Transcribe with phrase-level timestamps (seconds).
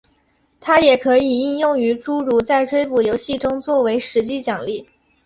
[0.59, 4.89] 它也可以应用于诸如在追捕游戏中做为实际奖励。